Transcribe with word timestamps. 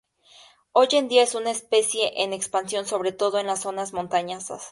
Hoy 0.71 0.87
en 0.93 1.09
día 1.09 1.21
es 1.21 1.35
una 1.35 1.51
especie 1.51 2.23
en 2.23 2.33
expansión, 2.33 2.87
sobre 2.87 3.11
todo 3.11 3.37
en 3.37 3.45
las 3.45 3.61
zonas 3.61 3.93
montañosas. 3.93 4.59